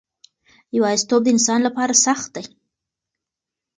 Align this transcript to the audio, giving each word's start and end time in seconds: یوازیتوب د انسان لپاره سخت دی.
یوازیتوب 0.77 1.21
د 1.23 1.27
انسان 1.35 1.59
لپاره 1.67 1.93
سخت 2.05 2.27
دی. 2.35 2.45